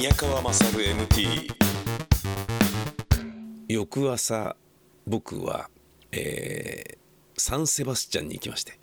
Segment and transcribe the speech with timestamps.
[0.00, 1.52] 宮川勝 MT
[3.68, 4.56] 翌朝
[5.06, 5.68] 僕は、
[6.10, 6.98] えー
[7.36, 8.80] サンセバスチャンに行きまして。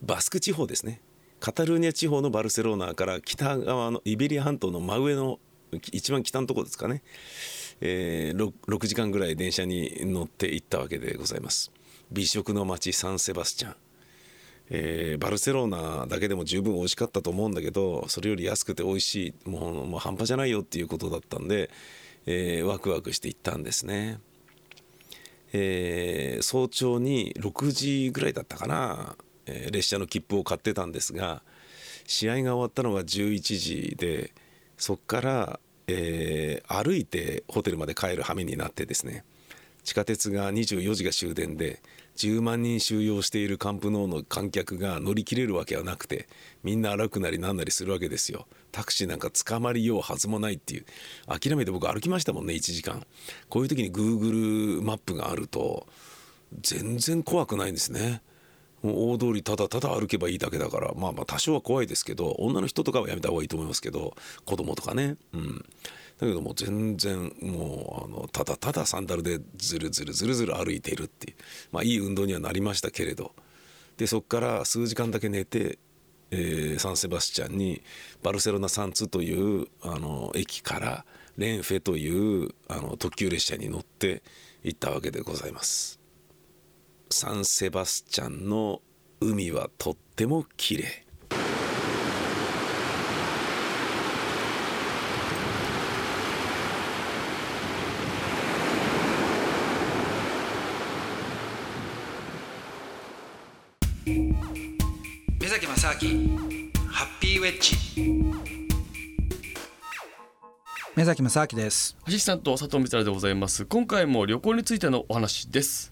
[0.00, 1.02] バスク地方ですね。
[1.38, 5.38] カタルーニャ地方のバルセロナから北側のイベリア半島の真上の
[5.92, 7.02] 一番北のとこですかね、
[7.82, 11.70] えー 6, 6時間ぐらい電車に乗って行ったわけでございます。
[12.10, 13.76] 美食の街サンセバスチャン。
[14.70, 21.70] えーバルセロナだけでも十分美味しかったと思うんだけどそれより安くて美味しいもうもう半端じゃないよっていうことだったんで、
[22.26, 24.20] えーワクワクして行ったんですね、
[25.52, 31.42] えー早朝に6時ぐらいだったかな、え列車の切符を買ってたんですが
[32.06, 34.32] 試合が終わったのが11時で
[34.76, 39.24] そっから、え歩いてホテルまで帰る羽目になってですね
[39.82, 41.80] 地下鉄が24時が終電で
[42.18, 46.28] 10万人収容しているカンプノーの観客が乗り切れるわけはなくて
[46.64, 48.48] みんな歩くなりなんなりするわけですよ。
[48.72, 50.86] タクシーなんか捕まりようはずもないっていう。
[51.28, 53.06] 諦めて僕歩きましたもんね1時間。
[53.48, 55.86] こういう時に Google マップがあると
[56.60, 58.20] 全然怖くないんですね。
[58.82, 60.92] 大通りただただ歩けばいいだけだから。
[60.96, 64.14] まあまあ多少は怖いですけど女の人とかはやめた方がいいと思いますけど
[64.44, 65.16] 子供とかね。
[65.34, 65.64] うん。
[66.18, 71.36] だけども全然もうあのただただサンダルでずるずるずるずる歩いているっていう
[71.70, 73.32] まあいい運動にはなりましたけれど
[73.96, 75.78] でそこから数時間だけ寝て、
[76.30, 77.82] えーサンセバスチャンに
[78.22, 81.04] バルセロナサンツというあの駅から
[81.36, 84.22] レンフェというあの特急列車に乗って
[84.62, 85.98] 行ったわけでございます。
[87.10, 88.82] サンセバスチャンの
[89.20, 91.06] 海はとっても綺麗
[104.08, 106.38] 目崎正明
[106.88, 107.76] ハッピーウェッジ。
[110.96, 111.94] 目崎正明です。
[112.06, 113.66] アシスタント佐藤光でございます。
[113.66, 115.90] 今回も旅行についてのお話です。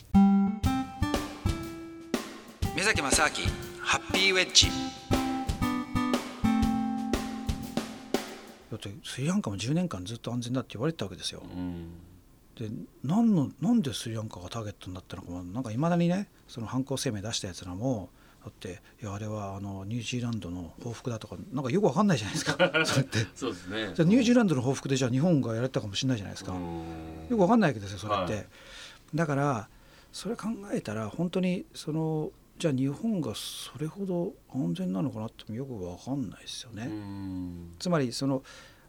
[2.74, 3.28] 目崎正明
[3.82, 4.68] ハッピーウェッジ。
[8.70, 11.42] だってスリランカも10年間ずっと安全だって言われてたわけですよ。
[11.44, 12.05] うん
[12.58, 12.70] で
[13.04, 18.08] 何のなんでスリランカがターゲットになったのかもなんかいまだにねその犯行声明出したやつらも
[18.42, 22.56] だっていやあれはあのニュージーランドの報復だとかなんかよくわかんないじゃないですか。
[22.86, 23.18] それって。
[23.34, 23.92] そうですね。
[23.94, 28.46] じゃあニュージーランドの報復でじゃあ日本がやられたかもしれないじゃないですか、よくわかんないわけですよそれって、はい。
[29.14, 29.68] だから
[30.12, 37.74] それ考えたら本当にそのじゃあ日本がそれほど安全なのかなってもよくわかんないですよね、うん。
[37.80, 38.44] つまりその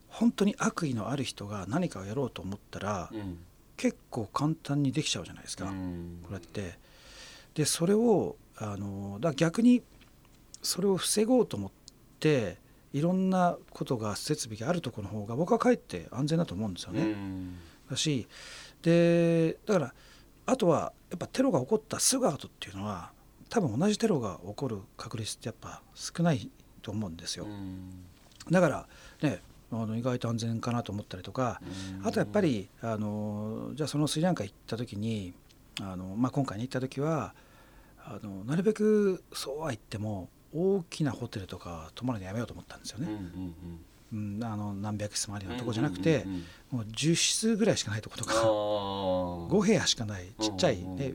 [0.08, 3.40] 本当に悪意のある人が何かをやろうと思ったら、うん
[3.78, 6.20] 結構簡単にできちゃうじゃないですか、うん。
[6.24, 6.78] これって。
[7.54, 9.82] でそれをあのだから逆に
[10.62, 11.72] それを防ごうと思っ
[12.20, 12.58] て
[12.94, 17.02] いろんなことが設備があるところの方が僕はかえって安全だと思うんですよね。
[17.02, 17.58] うん。
[17.90, 18.28] だし
[18.82, 19.94] でだから
[20.46, 23.12] あとはやっぱテロが起こったすぐ後っていうのは
[23.50, 26.50] 多分同じテロが起こる確率ってやっぱ少ない
[26.82, 27.48] と思うんですよ。
[28.50, 28.88] だから
[29.22, 29.42] ね
[29.72, 31.62] あの意外と安全かなと思ったりとか
[32.04, 35.34] あとやっぱりあのじゃあそのスリランカ行った時に
[35.82, 37.34] あの、まあ、今回に行った時は
[38.00, 43.14] あのなるべくそうは言っても大きなホテルとか泊まるのやめようと思ったんですようんうね。
[43.16, 43.82] ん。
[44.14, 46.26] うん、あの何百室もあるよううんなとこじゃなくて
[46.72, 49.48] もう10室ぐらいしかないとことあかー。
[49.50, 51.14] 5部屋しかないちっちゃい、うんうんね、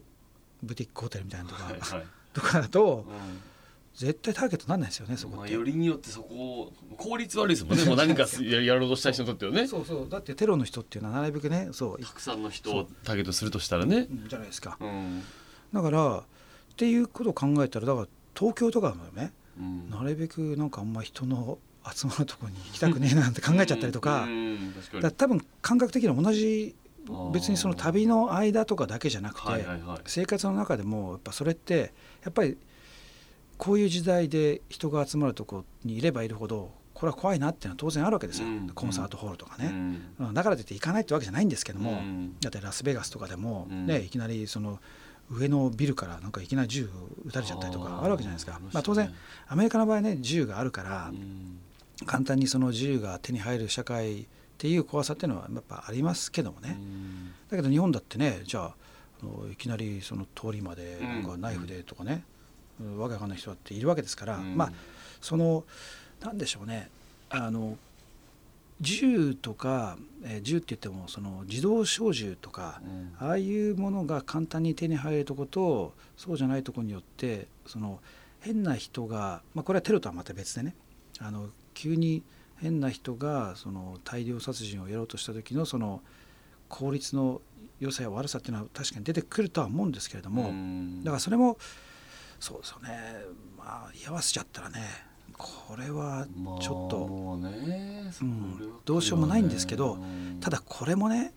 [0.63, 2.07] ブティックホテルみたいなとか,、はいはい。
[2.35, 3.41] とかだとうん
[3.95, 5.49] 絶対ターゲットにならないですよねそこまあ。
[5.49, 7.85] よりによってそこを効率悪いですもんね。
[7.87, 9.67] もう何かややろうとした人にとってはね。
[9.67, 10.09] そうそう。
[10.09, 11.69] だってテロの人っていうのはなるべくね。
[11.73, 12.03] そう。
[12.03, 14.09] たくさんの人をターゲットするとしたらね。
[14.11, 14.79] うんじゃないですか。
[14.81, 15.23] うん。
[15.73, 16.25] だからっ
[16.77, 19.91] ていうことを考えたらだから東京とかもねうん。
[19.91, 21.59] なるべくなんかあんま人の
[21.91, 24.29] 集まるところに行きたくねえなんて考えちゃったりとか
[25.01, 26.77] だ多分感覚的には同じ
[27.33, 29.67] 別にその旅の間とかだけじゃなくて、
[30.07, 31.93] 生活の中でもやっぱそれって
[32.23, 32.57] やっぱり
[33.63, 39.67] こういう時代で人が集まるところにいればいるほどこれは怖いなっていうのは当然あるわけですよ、うんコンサートホールとかね、
[40.19, 40.27] うん。
[40.27, 40.35] うん。
[40.35, 42.35] だからといって行かないってわけじゃないんですけども、うん。
[42.41, 43.87] だってラスベガスとかでも、うん。
[43.87, 44.81] ねいきなりその
[45.31, 46.91] 上のビルからなんかいきなり銃
[47.25, 48.59] 撃たれちゃったりとかあるわけじゃないですか。
[48.73, 49.15] まあ、当然
[49.47, 51.61] アメリカの場合ね銃があるからうん。
[52.05, 54.27] 簡単にその銃が手に入る社会っ
[54.59, 57.33] ていう怖さっていうのはやっぱありますけどもね、うん。
[57.49, 58.75] だけど日本だってねじゃあ
[59.53, 62.33] いきなりその通りまでなんかナイフでとかね、うん
[62.99, 64.57] わけわかんない人だっているわけですから、うん。
[64.57, 64.73] まあ
[65.21, 65.65] その
[66.21, 66.91] なんでしょうね。
[67.31, 67.77] あの
[68.81, 73.15] 銃とか、えー銃って言ってもその自動小銃とか、うん。
[73.19, 78.01] ああいうものが簡単に手に入るとことそうじゃないとこによってその
[78.41, 80.75] 変な人が、まあ、これはテロとはまた別でね。
[81.21, 82.23] あの急に、
[82.59, 86.01] 変な人がその大量殺人をやろうとした時のその
[86.69, 87.41] 効率の
[87.81, 90.53] 良さや悪さっていうのは確かに出てくるとは思うんですけれども、
[91.03, 91.59] だからそれも
[92.43, 93.25] そうですよね。
[93.57, 94.81] まあ居合わせちゃったらね
[95.39, 96.27] これは
[96.61, 101.33] ちょっと、もうねうんどうしようもないんですけどうんただこれもね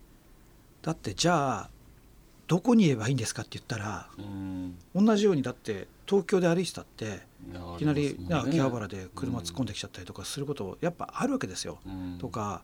[0.82, 1.70] だってじゃあ
[2.48, 4.76] どこに言えばいいんですかって言ったらうん。
[4.96, 11.78] 同じようにだって東京で歩いてたっていきなり、秋葉原で車突っ込んできちゃったりとかすることやっぱあるわけですよ。
[11.86, 12.18] うん。
[12.18, 12.62] とか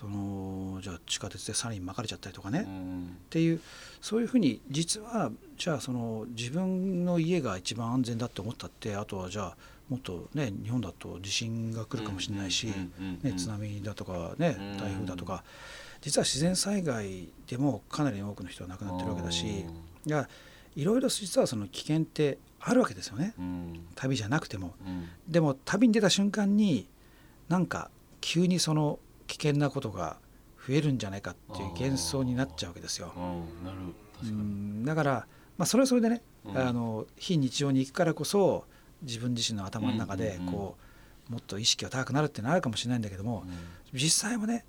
[0.00, 3.16] そのじゃあ地下鉄でサリン巻かれちゃったりとかね、っうん。
[3.28, 3.60] ていう
[4.00, 9.56] そういうふうに実はじゃあその自分の家が一番安全だって思ったってあとはじゃあ
[9.90, 12.68] もっとね日本だと地震が来るかもしれないし、
[13.22, 14.78] ね、津波だとかねうん。
[14.78, 15.44] 台風だとか。
[16.00, 19.64] 実は自然災害でもかなり多くの人が亡くなってるわけだしい
[20.06, 20.30] や
[20.74, 23.34] いろいろ実はその危険ってあるわけですよね。
[23.38, 23.86] うん。
[23.96, 24.72] 旅じゃなくても。
[24.86, 25.08] うん。
[25.28, 26.88] でも旅に出た瞬間に
[27.50, 27.90] なんか
[28.22, 28.98] 急にその
[29.30, 30.16] 危険なことが
[30.66, 33.12] 増えるんじゃないかっていう幻想になっちゃうわけですよ。
[33.16, 36.58] うんだから、まあ、それはそれでね、うん。
[36.58, 38.64] あの非日常に行くからこそ
[39.02, 40.52] 自分自身の頭の中でうんうんうん。
[40.52, 40.76] こ
[41.28, 43.44] うもっと意識が高くなるっていうのはあるかもしれないんだけども
[43.92, 44.64] 実際はね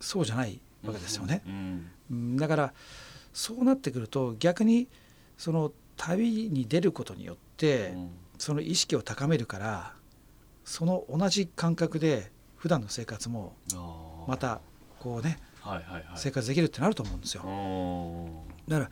[0.00, 1.42] そうじゃないわけですよね。
[1.46, 1.90] うん。
[2.10, 2.74] うんだから
[3.32, 4.86] そうなってくると逆に
[5.38, 8.10] その旅に出ることによって、うん。
[8.36, 9.94] その意識を高めるから
[10.64, 12.32] その同じ感覚で
[12.64, 13.52] 普段の生活も
[14.26, 14.62] また
[14.98, 16.04] こうねはいはいはい。
[16.16, 17.42] 生活できるってなると思うんですよ。
[17.44, 18.70] うん。
[18.70, 18.90] だから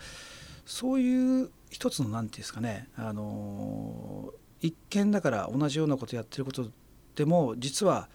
[0.67, 6.69] そういう一つの何て言うんですかねあのー一見だから同じようなことやってること
[7.17, 8.11] でも実は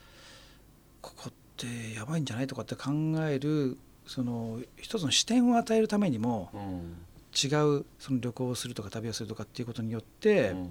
[1.02, 1.66] ここって
[1.96, 2.92] やばいんじゃないとかって考
[3.28, 6.98] えるその一つの視点を与えるためにもうん。
[7.36, 7.48] 違
[7.80, 10.70] うその旅行をするとか旅をするとかっていうことによって、うん。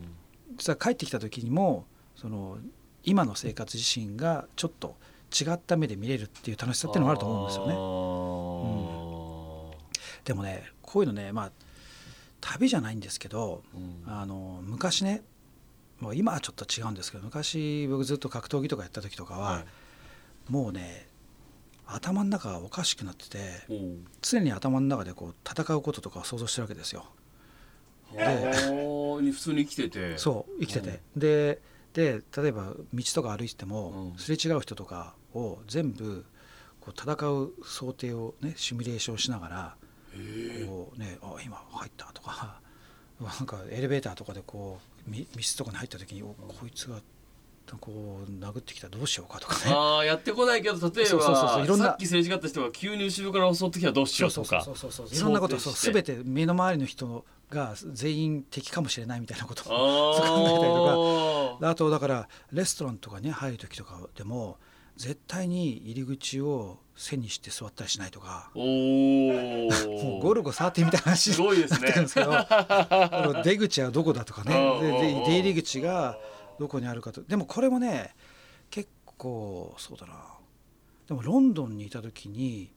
[0.57, 2.59] 実は帰ってきた時にもその
[3.07, 4.97] 今の生活自身がちょっと
[5.33, 7.73] 違った目で見れるっていう楽しさっていうのがあると思うんですよね。
[10.25, 11.53] でもねこういうのねまあ
[12.41, 14.03] 旅じゃないんですけどうん。
[14.13, 15.23] あの昔ね
[16.01, 19.65] もう今はちょっと違うんですけど昔僕ずっと格闘技とかやった時とかは、はい。
[20.53, 21.07] もうね
[21.87, 23.39] 頭の中がおかしくなってて
[23.69, 23.99] おう。
[24.21, 27.07] 常に頭の中でこう戦うこととかを想像してるわけですよ。
[28.15, 29.33] はー。
[29.33, 30.19] 普通に生きてて。
[30.19, 31.61] そう生きてて、で
[31.97, 34.19] で例えば道とか歩いてても、うん。
[34.19, 36.27] すれ違う人とかを全部
[36.79, 39.77] こう戦う想定をねシミュレーションしながら
[40.67, 42.61] こうねあ今入ったとか
[43.19, 44.79] なんかエレベーターとかでこ
[45.09, 47.01] うみ密室とかに入った時に、おこいつが
[47.81, 49.75] こう殴ってきたらどうしようかとかね。
[49.75, 54.63] ああやってこないけど例えそうそうそうそういろんなばさっきすれ違った人が急に後ろから襲ってきたらどうしようとか。
[54.63, 64.59] そうそうそうそういろんなことをそう全て目の周りの人が全員敵かもしれないみたいなことを考えたりとあとだからレストランとかに入る時とかでも
[64.97, 76.19] 絶対に入り口を背にして座ったりしないとかおもゴルゴ13みたいな話すごいですねになってるんですけどこの出口はどこだとかねでで出入り口が
[76.59, 77.23] どこにあるかと。
[77.23, 78.15] でもこれもね
[78.71, 78.89] 結
[79.19, 80.15] 構そうだな。
[81.09, 82.71] でもロンドンにいた時に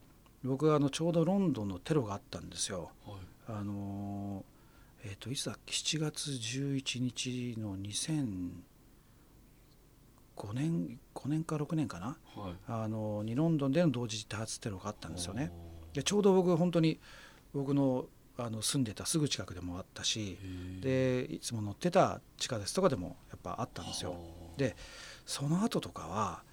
[0.44, 2.92] 僕はあのちょうどロンドンのテロがあったんですよ。
[3.06, 3.16] はい。
[3.48, 8.52] あのーえっ、といつだっけ？7月11日の2005
[10.54, 12.18] 年5年か6年かな？
[12.36, 12.54] はい。
[12.68, 15.52] あのにロンドンでの同時多発テロがあったんですよね。
[15.94, 17.00] でちょうど僕本当に
[17.54, 18.06] 僕の
[18.46, 20.38] あの住んでたすぐ近くでもあったし
[20.82, 24.16] でいつも乗ってた地下鉄とかでもやっぱあったんですよ。
[24.58, 24.76] で
[25.26, 26.44] その後とかは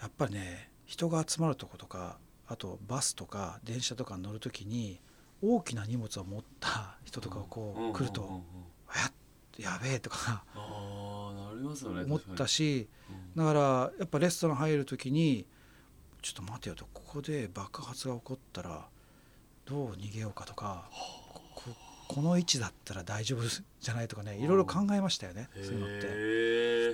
[0.00, 2.18] やっぱりね人が集まるとことか
[2.48, 5.00] あとバスとか電車とかに乗る時に
[5.42, 8.42] 大きな荷物を持った人とかがこう来ると
[9.58, 12.88] 「ややべえ」とかああなりますよね思ったしし
[13.36, 13.60] だから
[13.98, 15.46] やっぱレストラン入る時に
[16.20, 18.88] ちょっと待てよとここで爆発が起こったら
[19.64, 21.21] どう逃げようかとかこ
[22.14, 25.88] この位置だったら大丈夫じゃないとかねいろいろ考えましたよねそういうのっ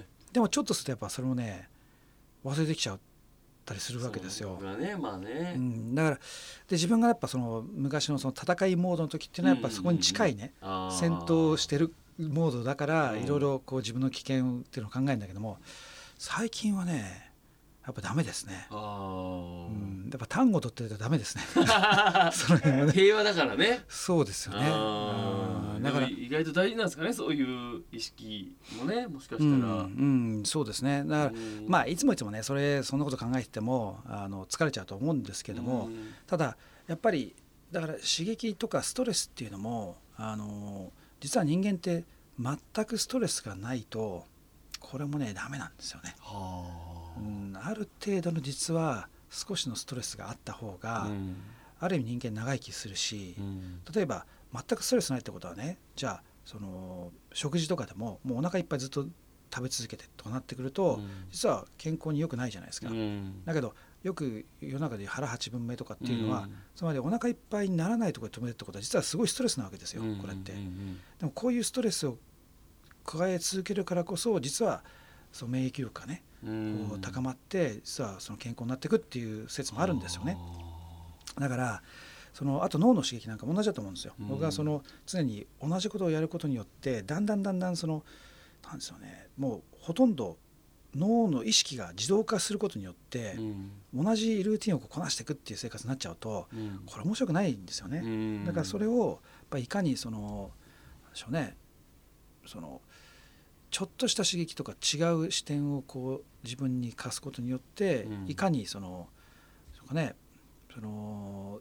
[0.03, 0.07] て。
[0.33, 1.69] でもちょっとするとやっぱそれもね
[2.45, 2.99] 忘れてきちゃっ
[3.65, 4.59] たりするわけですよ。
[4.79, 5.55] ねまあね。
[5.57, 6.21] うん、だからで
[6.71, 13.25] 自分がやっぱその昔のその戦いモードの時っていうのはやっぱそこに近いね、戦闘してるモードだからうん。
[13.25, 15.59] いろいろこう自分の危険っていうのを考えるんだけども
[16.17, 17.28] 最近はね
[17.89, 18.67] やっぱダメですね。
[18.69, 21.43] あうーん、やっぱ単語取ってるとダメですね。
[22.33, 22.93] その辺はね。
[22.93, 24.61] 平和だからねそうですよね。
[25.83, 27.43] だから意外と大事なんですかねそうい
[27.79, 31.03] う意識もねもしかしうん、たらうん、そうですね。
[31.05, 37.35] だからうんまあいつもいつもねそれそんなこと考えててもあの疲れちゃうと思うんですけども、うんただやっぱり
[37.73, 42.05] だから刺激とかストレスっていうのもあの実は人間って
[42.39, 44.27] 全くストレスがないと
[44.81, 46.15] これもねダメなんですよね。
[46.21, 46.88] は
[47.21, 51.37] うん、ある程度の実は少しのストレスがあった方が、うん。
[51.81, 53.81] ある意味人間長生きするし、うん。
[53.95, 59.07] 例えば全くストレスないってことはねじゃあその食事とかでももうお腹いっぱいずっと
[59.55, 62.89] 食べ続けてとかなってくると、実は健康に良くないじゃないですか。
[62.89, 63.45] うん。
[63.45, 66.55] だけどよく世の中で腹八分目とかっていうのは、うん。
[66.75, 70.53] つまりお腹いっぱいにならないところで止めるってことは実はすごいストレスなわけですよ、これって。
[70.53, 70.97] うん。
[71.19, 72.19] でもこういうストレスを
[73.05, 74.85] 加え続けるからこそ実は
[75.33, 80.37] その免疫力がねうんこう高まって実はその健康になっていくっていう説もあるんですよね。
[81.39, 81.83] だから
[82.33, 84.15] そのあと脳の刺激なんかも同じだと思うんですよ。
[84.21, 88.05] うん僕はその常に同じことをやることによってだんだんだんだんその
[88.65, 90.37] なんですよねもうほとんど
[90.95, 93.71] 脳の意識が自動化することによってう、ん
[94.05, 98.01] 同じルーティンをこなしていくっていう生活になっちゃうとうんこれ面白くないんですよね。
[98.05, 99.19] うんだからそれをやっ
[99.51, 100.51] ぱりいかにその
[101.11, 101.57] でしょうね
[102.47, 102.81] その
[103.71, 108.25] ちょっとした刺激とか違う視点をこう自分に課すことによって、うん。
[108.29, 109.09] いかにその
[109.89, 110.15] そね
[110.75, 111.61] その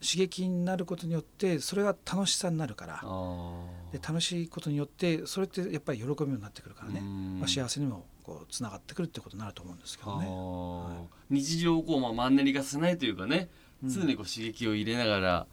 [0.00, 3.00] 刺激になることによってそれが楽しさになるから。
[3.02, 7.38] あで楽しいことによってそれってやっぱり喜びになってくるからね、うん。
[7.38, 10.26] まあ、幸せにもこうつながってくるってことになると思うんですけどね。
[10.26, 11.34] はい。
[11.34, 13.48] 日常をこうまあマンネリ化しないというかね、
[13.82, 13.88] うん。
[13.88, 15.46] 常にこう刺激を入れながら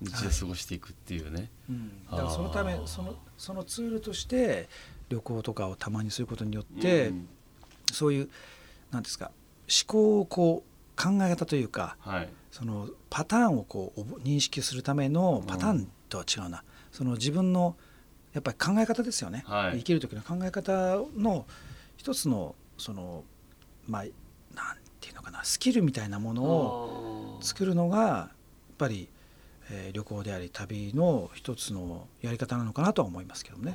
[0.00, 4.68] 日常を過ごしていくっていうね、うん、だからそのためそのそのツールとして
[5.08, 7.28] 旅行とかをたまにすることによって、うん
[7.92, 8.28] そういう
[8.90, 9.30] なんですか
[9.66, 12.28] 思考をこう考え方というかはい。
[12.50, 17.76] そのパターンをこう覚認識するためのパターンとは違うな、その自分の
[18.32, 19.78] やっぱり考え方ですよね、はい。
[19.78, 21.46] 生きる時の考え方の
[21.96, 23.22] 一つのその
[23.86, 29.08] まあなんていうのかなスキルみたいなものを作るのがやっぱり、
[29.70, 33.72] えー旅行であり旅の一つのやり方なのかなとは思いますけどね。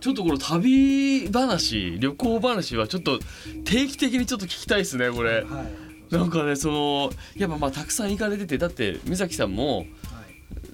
[0.00, 3.18] ちょっとこの旅話旅行話はちょっと
[3.64, 5.42] 定期的にちょっと聞きたいですねこれ。
[5.42, 5.64] は
[6.10, 6.14] い。
[6.14, 9.86] なんかねそのやっぱまあたくさん行かれててだって水崎さんも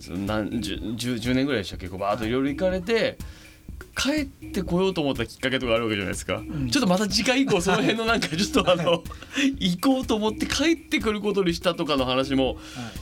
[0.08, 1.88] 何十十10年ぐらいでしたっけ？
[1.88, 3.18] こうバーッといろいろ行かれて
[3.96, 6.68] 帰ってこようと思ったきっかけとかあるわけじゃないですか、ん。
[6.70, 9.02] ちょっとまた次回以降その辺のなんか ちょっとあの
[9.58, 12.56] 行こうと思って帰ってくることにしたとかの話もはい。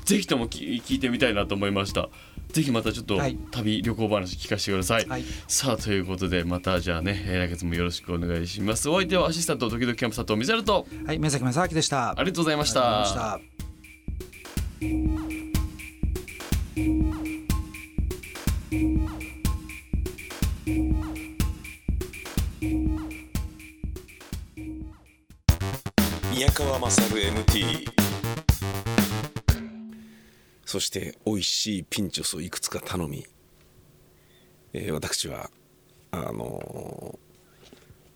[0.04, 2.08] ぜひともき聞いてみたいなと思いました。
[2.52, 3.36] ぜひまたちょっとはい。
[3.50, 5.24] 旅旅行話聞かせてください、はい。
[5.48, 8.88] さあということでまたじゃあねえー来月もよろしくお願いします。
[8.88, 12.10] お相手はアシスタント時々キャンプ佐藤美猿とはい、宮崎正明でした。
[12.10, 13.40] ありがとうございましありがとうござい
[15.20, 15.43] たました。
[26.44, 27.88] 宮川勝 MT
[30.66, 33.24] そして美味しいピンチョスをいくつか頼み、
[34.74, 35.48] えー私は
[36.10, 37.18] あの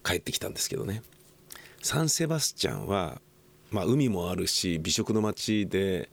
[0.05, 1.03] ー帰ってきたんですけどね。
[1.83, 3.23] サンセバスチャンは、
[3.71, 6.11] まあ、海もあるし美食の街で、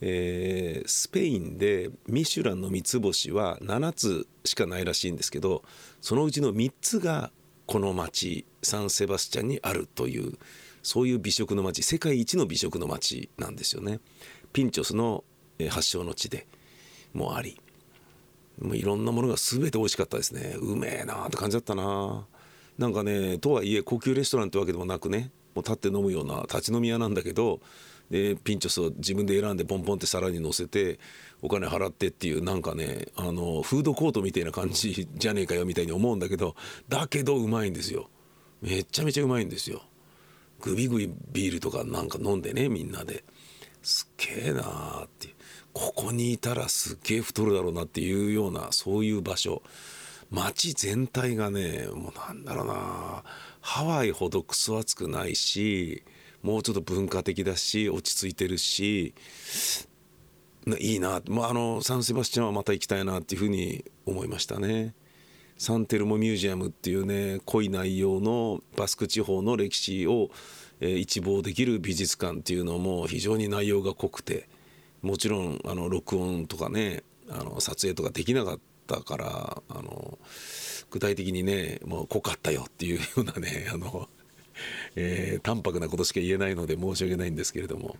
[0.00, 5.64] えースペインでミシュランの三つ星は7つしかないらしいんですけど
[6.00, 7.32] そのうちの3つが
[7.66, 10.38] この町サンセバスチャンにあるという
[10.88, 14.00] そういう美食の街世界一の美食の街なんですよね。
[14.54, 15.22] ピンチョスの
[15.68, 16.46] 発祥の地で
[17.12, 17.60] もあり
[18.58, 20.56] もういろんなものが全て美味しかったですね。
[20.58, 22.26] うめえなって感じだったな。
[22.78, 27.60] なんかねとはいえ高級レストランってわけでもなくねもう立って飲むような立ち飲み屋なんだけど
[28.10, 30.98] でピンチョスを自分で選んでポンポンって皿に乗せて
[31.42, 36.56] お金払ってっていうなんかねあのフードコートみたいな感じじゃねえかよみたいに思うんだけど
[36.88, 38.08] だけどうまいんですよ。
[38.62, 39.82] めちゃめちゃうまいんですよ。
[40.60, 43.24] グビグビビールとかなんか飲んでねみんなで。
[43.80, 45.34] すっげえなーって。
[45.72, 49.62] ここにいたらすっげえ太るだろうなっていうようなそういう場所。
[50.30, 53.22] 街全体がねもうなんだろうな
[53.60, 56.02] ハワイほどクソ暑くないし
[56.42, 59.14] もうちょっと文化的だし落ち着いてるし
[60.78, 64.94] いいな、まあ、あのサンセバスチャンはまた行きたいなっていうふうに思いましたね。
[65.58, 70.30] サンテルモミュージアムっていうね濃い内容のバスク地方の歴史を、
[70.80, 74.48] え一望できる美術館っていうのも非常に内容が濃くて
[75.02, 80.18] もちろんあの録音とかねあの撮影とかできなかったからあの
[80.90, 84.08] 具体的にねもう濃かったよっていうようなね あの、
[84.94, 87.96] えー淡白なことしか言えないので申し訳ないんですけれども。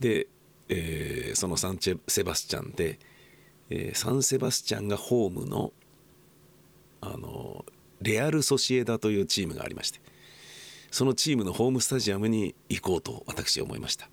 [0.00, 0.26] で、
[0.68, 2.98] えーそのサンチェセバスチャンで、
[3.70, 5.72] えーサンセバスチャンがホームの
[7.00, 7.64] あの
[8.00, 10.00] レアル・ソシエダというチームがありまして
[10.90, 14.08] そのチームのホームスタジアムに行こうと私は思いました。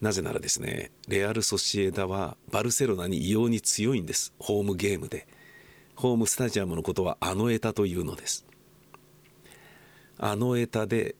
[0.00, 4.34] なぜならですねレアル・ソシエダはバルセロナに異様に強いんです。
[4.38, 5.26] ホームゲームで。
[5.96, 8.44] ホームスタジアムのことはアノエタというのです。
[10.18, 11.16] あのエタで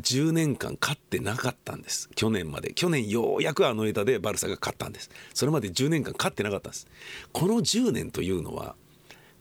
[0.00, 2.08] 10年間勝ってなかったんです。
[2.14, 2.72] 去年まで。
[2.72, 5.10] 去年ようやくあのエタでバルサが勝ったんです。
[5.34, 6.86] それまで10年間勝ってなかったんです。
[7.32, 8.76] この10年というのは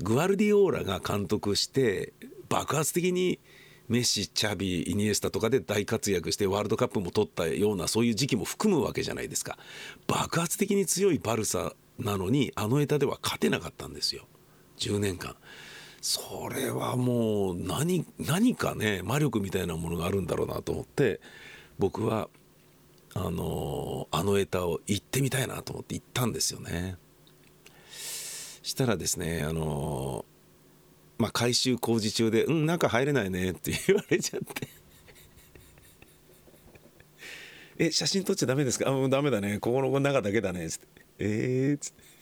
[0.01, 2.13] グアルディオーラが監督して
[2.49, 3.39] 爆発的に
[3.87, 9.57] メッシチャビイニエスタとかで大活躍してワールドカップも取ったようなそういう時期も含むわけじゃないですか。
[10.07, 14.25] 爆発的に強いバルサなのにあのエタでは勝てなかったんですよ。
[14.77, 15.35] 10年間。
[16.09, 21.19] それはもう何何かね魔力みたいなものがあるんだろうなと思って
[21.77, 22.29] 僕は
[23.13, 26.95] あのあのエタを行ってみたいなと思って行ったんですよね。
[28.63, 30.23] したらですねあの
[31.17, 34.69] まあ改修工事中で「うん中入れないね」って言われちゃって。
[37.79, 38.87] え写真撮っちゃダメですか？
[38.87, 39.59] あもうダメだね。
[39.59, 40.87] ここの中だけだね」つって
[41.19, 42.16] 「えー」っつって。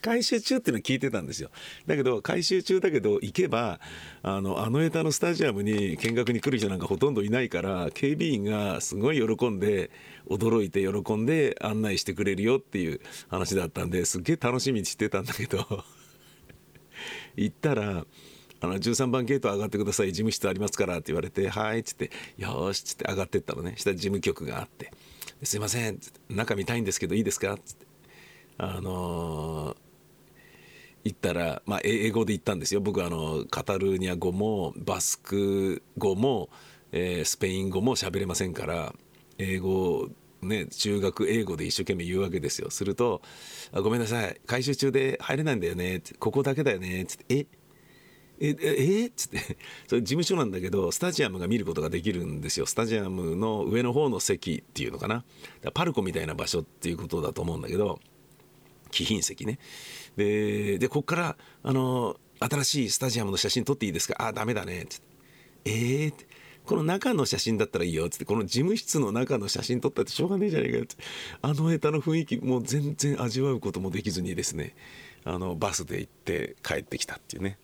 [0.00, 1.50] 回収中っていうの聞いてたんですよ。
[1.86, 3.80] だけど回収中だけど行けば
[4.22, 9.90] あのあのエタのスタジアムに見学に来る人なんかほとんどいないから警備員がすごい喜んで
[10.28, 15.66] 驚いて喜んで案内してくれるよっていう話だったんですっげえ楽しみにしてたんだけど。
[17.36, 18.06] 行ったら
[18.60, 23.74] あの13番ゲート上がってください事務室ありますからって言われて「はい」っつって「よし」っつって上がってったのね。
[23.76, 24.92] 下事務局があって
[25.42, 27.91] 「すいません」っつって「中見たいんですけどいいですか?」っつって。
[28.64, 29.76] あの
[31.02, 32.80] 行ったら、まあ、英語で言ったんですよ。
[32.80, 36.48] 僕あのカタルーニャ語もバスク語も、
[36.92, 38.94] えー、スペイン語も喋れませんから
[39.38, 40.10] 英語
[40.42, 42.70] ね中学英語で一生懸命言うわけですよ。
[42.70, 43.20] すると
[43.74, 44.40] 「あごめんなさい。
[44.46, 47.46] 回収中で入れないんだよね」ここだけだよね」つって「え？
[48.38, 49.06] えええ？
[49.06, 49.38] っつって。
[49.88, 52.66] それ事務所なんだけどスタジアムが見ることができるんですよ。
[52.66, 55.24] スタジアムの上の方の席っていうのかな。
[55.74, 57.98] パルコみたいな場所っていうことだと思うんだけど
[58.92, 59.58] 貴賓席ね。
[60.16, 64.28] ででこっからあの新しいスタジアムの写真撮っていいですか？
[64.28, 64.82] あダメだね。
[64.82, 64.96] って。
[65.64, 66.12] えー？
[66.12, 66.26] って。
[66.64, 68.06] この中の写真だったらいいよ。
[68.06, 68.24] っつって。
[68.24, 70.84] この事務室の中の写真撮ったってしょうがねえじゃねえかよ。
[70.84, 70.96] って。
[71.42, 74.76] あのネタの雰囲気もう全然味わうこともできずにですね。
[75.24, 77.58] あのバスで行って帰ってきたっていうね。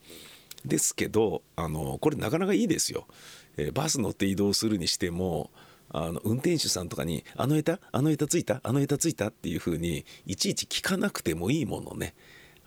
[0.65, 3.07] ですけどあのこれなかなかいいですよ、
[3.55, 5.51] えー、バス乗って移動するにしても
[5.89, 8.61] あの運転手さんとかに「あの枝あの枝ついた？
[8.63, 12.13] あの枝ついた?」っていうふうにいちいち聞かなくてもいいものね。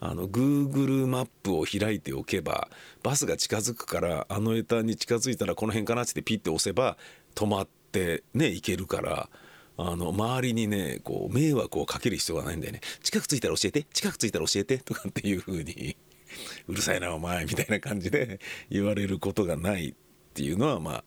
[0.04, 2.68] あの Google マップを開いておけば
[3.04, 6.96] バスが近づくからあの枝に近づいたらこの辺かなってピッて押せば
[7.36, 9.28] 止まってね行けるから
[9.76, 12.80] あの周りにねこう迷惑をかける必要がないんだよね。
[13.04, 15.96] 近く着いたら教えて近く着いたら教えてとかっていう風に
[16.66, 19.94] うるさいなお前みたいな感じで言われることがない
[20.32, 21.04] っていうのはまあ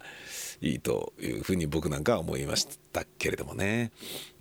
[0.62, 3.92] いいというふうに僕なんかは思いましたけれどもね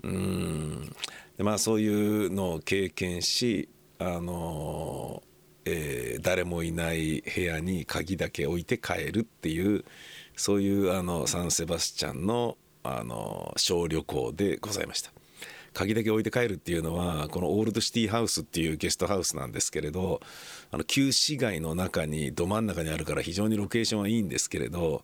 [0.03, 0.95] うん
[1.39, 5.23] でまあそういうのを経験しあの、
[5.65, 9.85] えー、誰もいない部屋に鍵だけ置いて帰るっていう
[10.37, 15.11] そういうあのサンセバスチャンのあの小旅行でございました。
[15.75, 20.21] 鍵だけ置いて帰るっていうのはこのオールドシティハウスっていうゲストハウスなんですけれど
[20.71, 25.03] あの旧市街の中にど真ん中にあるから非常にロケーションはいいんですけれど、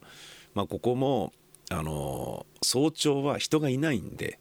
[0.54, 1.32] まあ、ここも
[1.70, 4.40] あの早朝は人がいないんで、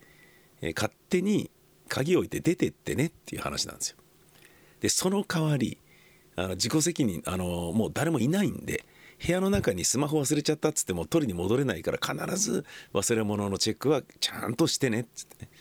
[0.61, 1.51] え勝手に
[1.87, 3.97] 鍵置いて出てってねっていう話なんですよ。
[4.81, 5.77] でその代わり
[6.35, 8.85] あの自己責任あのもう誰もいないんで
[9.25, 15.51] 部屋の中にスマホ忘れちゃったっつっても取りに戻れないから必ず忘れ物のチェックはちゃんとしてねっつってね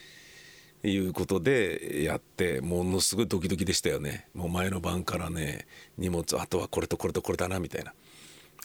[0.84, 7.92] いうことでやってものすごいドキドキでしたよねもう前の晩からね荷物あとはこれとこれとこれだなみたいな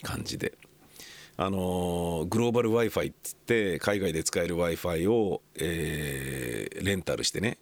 [0.04, 0.54] 感じで
[1.36, 3.16] あのグローバル w i f i って
[3.48, 7.58] 言って海外で使える w i f i を、えー、レンタルしてね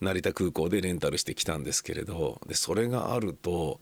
[0.00, 3.80] 成田空港でレンタルしてきたんですけれどでそれがあると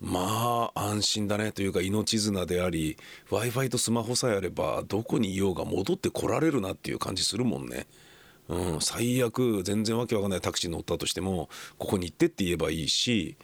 [0.00, 2.98] まあ安心だねというか命綱であり
[3.30, 7.86] w i f i とスマホさえあればどこにいようが戻ってこられるなっていう感じするもんね。
[8.46, 13.36] うん、最悪全然わけわかんないタクシー乗ったとしてもここに行ってって言えばいいし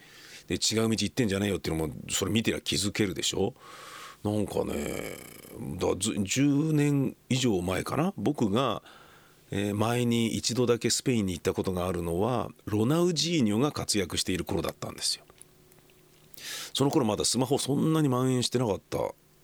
[0.46, 3.54] で違う道行ってんじゃねえよっていうのもそれ見てりゃ気づけるでしょ？
[4.22, 5.16] なんかね
[5.78, 8.12] だ10年以上前かな？
[8.18, 8.82] 僕が、
[9.50, 15.24] えー、前に一度だけスペインに行ったことがあるのはロナウジーニョが活躍している頃だったんですよ。
[16.74, 18.98] その頃まだスマホそんなに蔓延してなかった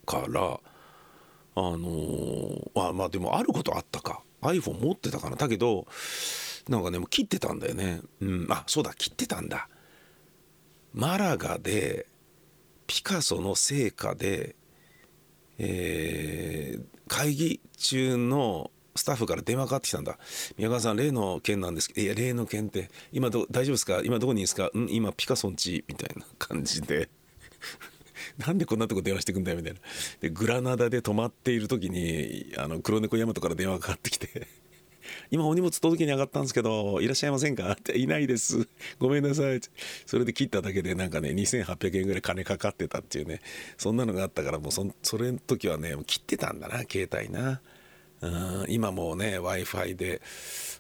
[0.05, 4.21] からあのー、あまあでもあることあったか。
[4.43, 5.37] iPhone 持ってたかな？
[5.37, 5.87] だけど
[6.69, 8.01] なんかねもう切ってたんだよね。
[8.21, 8.47] うん。
[8.51, 8.95] あそうだ。
[8.95, 9.69] 切ってたんだ。
[10.95, 12.07] マラガで
[12.87, 14.57] ピカソの成果で
[15.59, 20.19] えー、会議中のスタッフから電話かかってきたんだ。
[20.59, 24.03] 宮川さん例の件なんですけどいや例の件って今ど大丈夫ですか？
[24.05, 24.71] 今どこにいるんですか？
[24.77, 27.09] ん今ピカソンちみたいな感じで。
[28.39, 29.81] なんでこんなとこ電話してくんだよみたいな。
[30.21, 34.47] でグラナダで泊まっている時にあの黒猫大和から電話がかかってきて
[35.31, 37.73] 今お荷物届けに上がったんですけどいらっしゃいませんか？
[37.73, 38.69] っ ていないです。
[38.99, 39.61] ごめんなさい。
[40.05, 43.41] それで切っただけでなんかね2800円ぐらい金かかってたっていうね。
[43.79, 47.61] そんなのがあったからもうそそれの時はね切ってたんだな携帯な。
[48.23, 50.23] うん今もうね w i f i で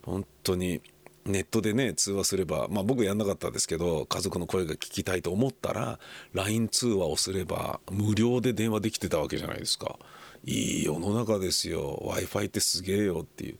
[0.02, 0.80] 本当に
[1.26, 5.98] ネットでね通話すればまあ僕やんなかったですけど家族の声が聞きたいと思ったら
[6.32, 9.98] LINE 通話をすれば無料で電話できてたわけじゃないですか。
[10.44, 11.98] いい世の中ですよ。
[12.02, 13.58] w i f i ってすげえよっていう。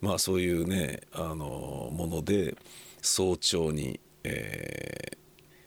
[0.00, 2.56] まあそういうねあのもので
[3.00, 5.12] 早朝に、え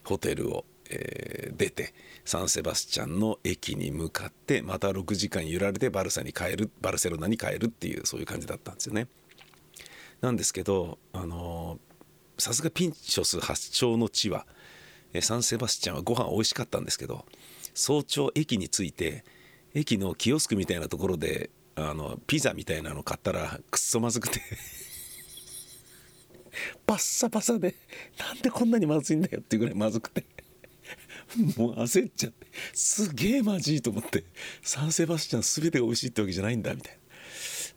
[0.03, 9.07] ー、ホテルを、えー、出てサンセバスチャンの駅に向かってまた6時間揺られてバルサに帰るバルセロナに帰るっていうそういう感じだったんですよね。
[10.21, 11.79] なんですけどあの
[12.37, 14.45] さすがピンチョス発祥の地は
[15.21, 17.25] サンセバスチャンはご飯美味しかったんですけど
[17.73, 19.23] 早朝駅に着いて
[19.73, 24.41] 駅のキオスクみたいなところであのピザみたいなの買ったらくっそまずくて
[26.85, 27.75] パッサパサで
[28.17, 30.25] なんでこんなにまずいんだよっていうぐらいまずくて
[31.55, 34.23] もう焦っちゃってすげえまじいと思って
[34.63, 37.06] サンセバスチャン全てが美味しいってわけじゃないんだみたいな。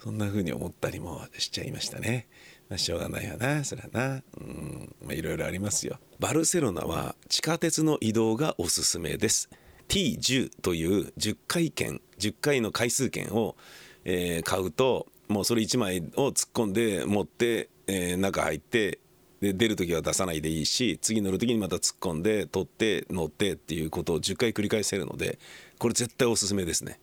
[0.02, 2.26] そんな風に思ったりもしちゃいましたね。
[2.68, 5.98] まあ、しょうがないよなそれはなうんまあいろいろありますよ。
[6.18, 9.50] バルセロナは地下鉄の移動がおすすめです。
[9.88, 13.56] T10 という10回券10回の回数券を、
[14.04, 19.00] えー、買うともうそれ1枚を突っ込んで持って、えー、中入って
[19.40, 25.38] で出る時は出さないでいいし次乗る時にまた突っ込んで取って乗ってっていうことを10回繰り返せるので
[25.78, 27.00] これ絶対おすすめですね。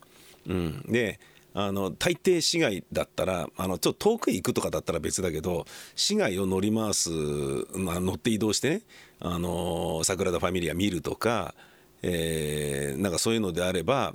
[0.48, 1.20] うん、で
[1.60, 5.66] あの大抵市街だったらあのちょっと遠くへ行くとかだったら別だけど
[5.96, 7.10] 市街を乗り回す、
[7.74, 8.82] まあ、乗って移動してね
[9.20, 11.56] あの桜田ファミリア見るとか、
[12.04, 14.14] えー、なんかそういうのであれば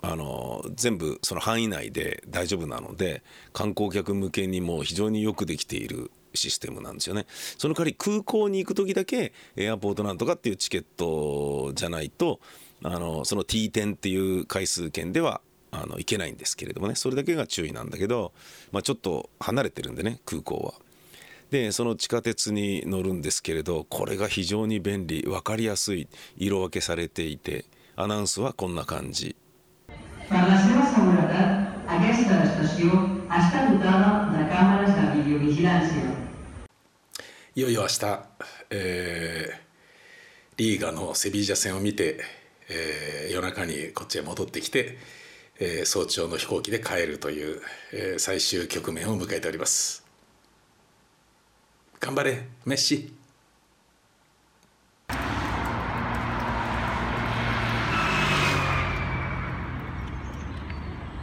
[0.00, 7.26] あの全部その範囲内で大丈夫なので観光客向けにも非常によくできているシステムなんですよね。
[7.58, 12.40] その代わり空港に行く時だけエアポートなんとかっていうチケットじゃないと
[12.82, 15.42] あのその T10 っていう回数券では
[15.82, 18.32] あの行けないんですけれどもねそれだけが注意なんだけど、
[18.72, 20.74] まあ、ちょっと離れてるんでね空港は。
[21.50, 29.36] でその地下鉄に乗るんですけれどこれが非常に便利分かりやすい色分けされていてアナウンスはこんな感じ。
[37.54, 38.20] いよいよ明日、
[38.70, 39.58] えー、
[40.56, 42.20] リーガのセビージャ戦を見て、
[42.68, 44.98] えー、夜中にこっちへ戻ってきて
[45.58, 50.04] えー、早朝の飛行機で帰るという、えー、最終局面を迎えております。
[51.98, 53.12] 頑張れメッシ。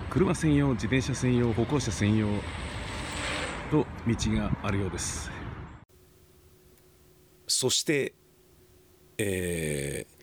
[0.09, 2.27] 車専用自転車専用歩行者専用
[3.71, 5.31] と道があるようです。
[7.47, 8.13] そして、
[9.17, 10.22] えー、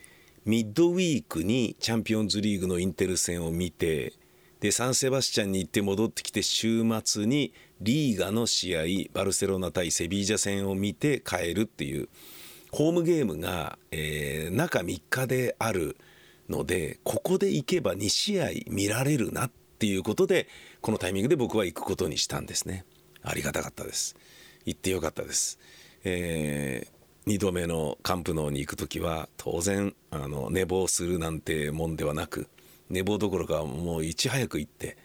[0.51, 4.15] ミッドウィークにチャンピオンズリーグのインテル戦を見て
[4.59, 8.83] でサンセバスチャンに行って戻ってきて週末にリーガの試合
[9.13, 12.09] バルセロナ対セビージャ戦を見て帰るっていう
[12.73, 15.97] ホームゲームが、えー、中3日である
[16.49, 20.49] のでここで行けば2試合見られるなっていうことで
[20.81, 22.85] このタイミングで僕は行くことにしたんですね。
[23.23, 24.17] ありがたかったです。
[24.65, 25.61] 行ってよかったです、
[26.03, 32.49] えー2度目のカンプノーに行く時は当然あの寝坊するなんてもんではなく
[32.89, 34.97] 寝坊どころかもういち早く行って、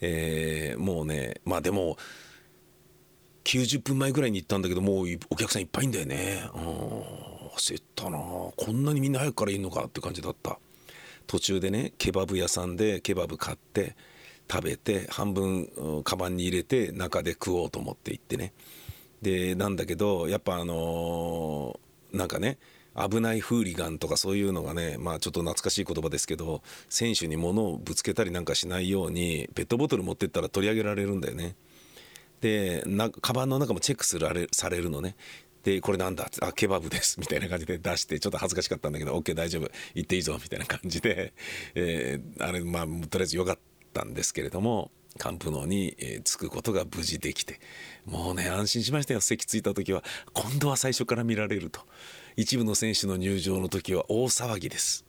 [0.00, 1.96] えー、もうねまあでも
[3.44, 6.48] 90分前ぐらいに行ったんだけどもうお客さんいっぱいんだよね。
[6.54, 7.26] うん
[7.56, 8.18] 焦ったな。
[8.18, 10.58] こんなにみんな早くからいるのかって感じだった。
[11.26, 13.96] 途中でねケバブ屋さんでケバブ買って
[14.50, 18.52] 食べて半分カバンに入れて中で食おうと思って行ってね。
[19.26, 22.58] でなんだけどやっぱあのー、なんかね
[22.94, 31.56] 危ないフーリガンとかそういうのがねまあちょっと懐かしい言葉ですけど選手に物をぶつけたりなんかしないようにペットボトル持ってったら取り上げられるんだよね。
[32.40, 35.16] でなカバンの中もチェックするされるのね。
[35.64, 36.26] でこれなんだ？
[36.26, 37.18] ってあケバブです。
[37.20, 39.68] みたいな感じで出してちょっと恥ずかしかったんだけど OK 大丈夫。
[39.96, 40.38] 行っていいぞ。
[40.40, 41.32] みたいな感じで、
[41.74, 43.58] えー、あれまあとりあえずよかっ
[43.92, 44.92] たんですけれども。
[45.16, 47.60] カンプノに、え、着くことが無事できて
[48.04, 49.20] もうね安心しましたよ。
[49.20, 50.02] 席着いた時は
[50.32, 51.80] 今度は最初から見られると。
[52.36, 55.04] 一部の選手の入場の時は大騒ぎです。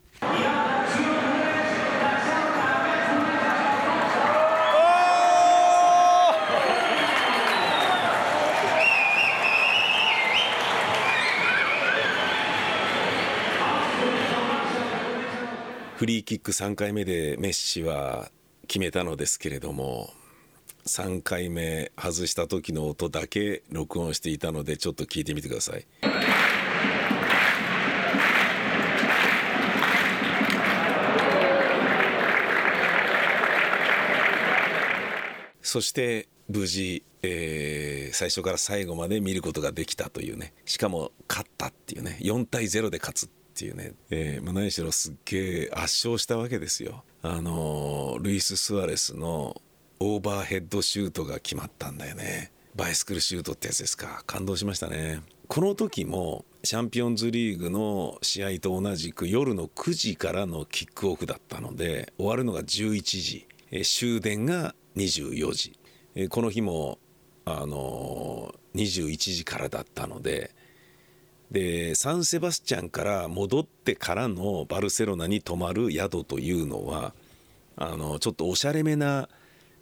[15.98, 18.30] フリーキック3回目でメッシは
[18.68, 20.14] 決めたのですけれども
[20.86, 25.86] 3回目外した時の音だけ録音していたのでちょっと聞いてみてください。
[35.62, 40.54] そして無事、えー、最初から最後まで見ることができたというね。
[40.66, 42.18] しかも勝ったっていうね。
[42.22, 47.04] 4対0で勝つっていうね、えー、何しろすっげえ圧勝したわけですよ。
[47.24, 49.60] あの、ルイス・スアレスの
[50.00, 52.52] オーバーヘッドシュートが決まったんだよね。
[52.76, 55.22] バイスクルシュートってやつですか感動しましたね。
[55.48, 65.80] この時もチャンピオンズリーグの試合と同じく夜の9時からのキックオフだったので終わるのが11時、え終電が24時、
[66.14, 67.00] えこの日も
[67.46, 70.54] あの21時からだったので
[71.52, 77.14] でサンセバスチャンから戻ってからのバルセロナに泊まる宿というのは
[77.78, 79.30] あのちょっとおしゃれめな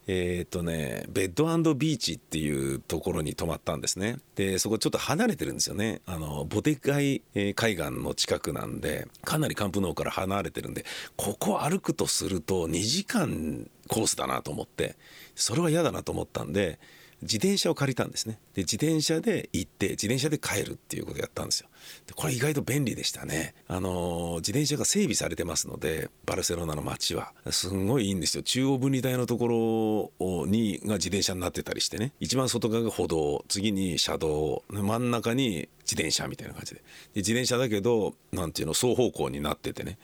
[0.08, 4.18] えっ、ー、とねベッドビーチっていうところに泊まったんですね。
[4.36, 6.02] でそこちょっと離れてるんですよね。
[6.06, 7.24] あのボテガイ、
[7.56, 14.96] 海岸の近くなんでかなりカンプノーから離れてるんでここ歩くとすると2時間コースだなと思って
[15.36, 16.80] それは嫌だなと思ったんで
[17.26, 18.40] 自転車を借りたんですね。
[18.54, 21.68] で自転車で行って自転車で帰るっていうことをやったんですよ。
[22.08, 23.54] でこれ意外と便利でしたね。
[23.68, 27.34] あの自転車が整備されてますのでバルセロナの街は。
[27.52, 28.44] すんごいいいんですよ。
[28.44, 32.14] 中央分離帯のところにが自転車になってたりしてね。
[32.20, 33.44] 一番外側が歩道。
[33.48, 34.64] 次に車道。
[34.70, 36.78] 真ん中に自転車みたいな感じで。
[36.78, 36.84] で
[37.18, 39.98] 自転車だけど何ていうの双方向になっててね。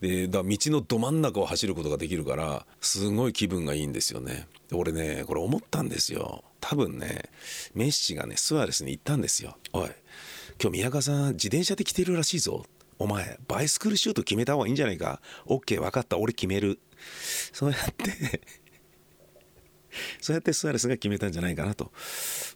[0.00, 4.46] でだ道のど真ん中を走ることができるからすごい気分がいいんですよね。
[4.72, 6.44] 俺ねこれ思ったんですよ。
[6.60, 7.30] 多分ね
[7.74, 9.56] メッシがねスアレスに行ったんですよ。
[9.72, 9.90] おい
[10.60, 12.64] 今日宮川さん自転車で来てるらしいぞ。
[12.98, 15.20] お前バイスクールシュート決めた方がいいんじゃないか。
[15.46, 16.18] OK 分かった。
[16.18, 16.80] 俺決める。
[17.52, 18.40] そうやって
[20.20, 21.92] そうやってスアレスが決めたんじゃないかなと。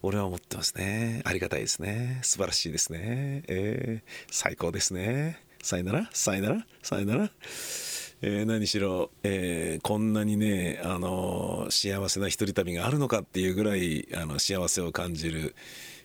[0.03, 1.23] 俺は思ってますね。
[1.25, 2.21] ありがたいですね。
[2.23, 3.45] 素晴らしいですね。
[3.47, 5.41] えー、最高ですね。
[5.63, 7.31] さよならさよならさよなら。
[8.25, 15.57] えー、何しろ、えー、こんなにね、あの幸せな一人旅があるのかっていうぐらいあの幸せを感じる、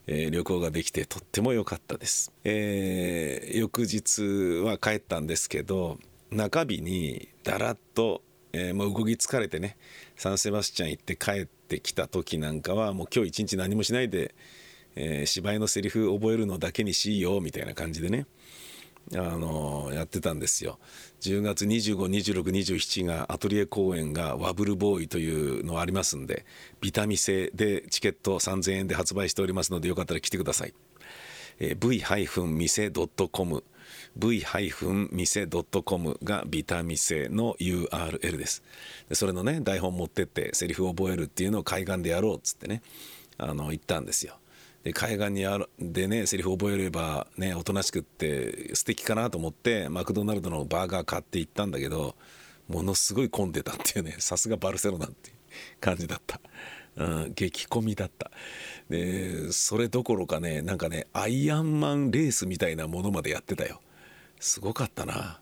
[0.07, 5.99] え、旅行ができてとっても良かったです、え翌日は帰ったんですけど
[6.31, 9.77] 中日にだらっと、えもう動き疲れてね
[10.15, 14.33] サンセバスチャン行って帰ってきた時なんかはもう今日一日何もしないで、
[14.95, 18.25] え芝居のセリフ覚えるのだけにしようみたいな感じでね
[19.15, 20.79] あのやってたんですよ。
[21.21, 26.45] 10月252627がアトリエ公演がワブルボーイというのありますんで
[26.81, 30.73] ビタミセでチケット3000円で発売しておりますのでよかったら来てください、
[31.59, 33.63] えー、v-mise.com
[34.17, 38.63] v-mise.com がビタミセの URL です。
[39.09, 42.81] でそれのね台本持ってってセリフを覚えるっていうのを海岸でやろうっつってね
[43.37, 44.37] あの言ったんですよ。
[44.93, 52.15] 海岸にあるでねセリフ覚えればねおとなしくって素敵かなと思ってマクドナルドのバーガー買って行ったんだけど
[52.67, 55.35] ものすごい混んでたっていうねさすがバルセロナっていう
[55.79, 56.39] 感じだった。
[56.97, 58.31] うん、激混みだった。
[58.89, 63.81] でそれどころかねなんかねアイアンマンレースみたいなものまでやってたよ。
[64.39, 65.39] すごかったな。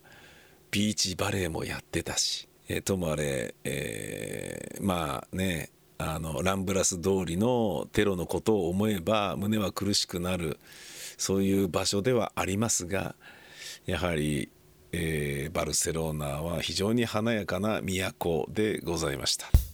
[0.71, 10.59] ビーチバレーもやってたし、えともあれ、えー、まあねあのランブラス通りのテロのことを思えば胸は苦しくなる
[11.17, 13.15] そういう場所ではありますが
[13.85, 14.49] やはり、
[14.91, 19.64] えー、バルセロナは非常に華やかな都でございました。